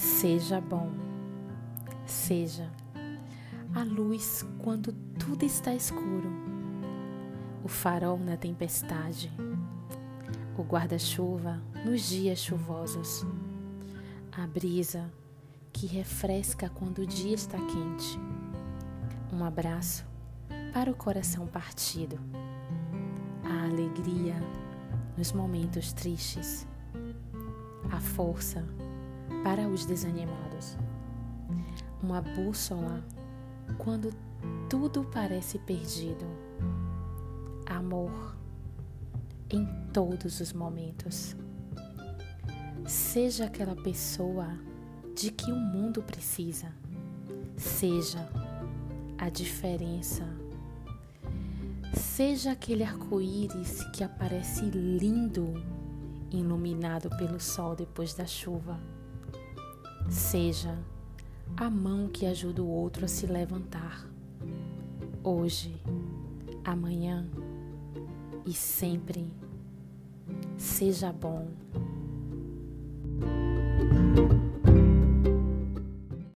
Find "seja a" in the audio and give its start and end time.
2.06-3.84, 47.56-49.28, 60.10-61.70